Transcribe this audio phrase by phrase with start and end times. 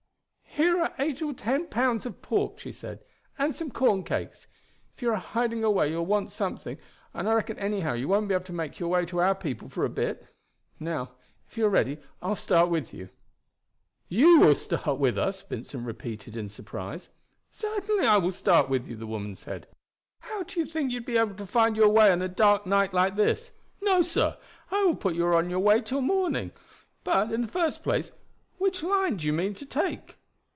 [0.55, 2.99] "Here are eight or ten pounds of pork," she said,
[3.39, 4.47] "and some corn cakes.
[4.93, 6.77] If you are hiding away you will want something,
[7.13, 9.69] and I reckon anyhow you won't be able to make your way to our people
[9.69, 10.27] for a bit.
[10.77, 11.11] Now,
[11.47, 13.07] if you are ready I will start with you."
[14.09, 17.07] "You will start with us!" Vincent repeated in surprise.
[17.49, 19.67] "Certainly I will start with you," the woman said.
[20.19, 22.93] "How do you think you would be able to find your way a dark night
[22.93, 23.51] like this?
[23.81, 24.37] No, sir;
[24.69, 26.51] I will put you on your way till morning.
[27.05, 28.11] But, in the first place,
[28.57, 30.17] which line do you mean to take?"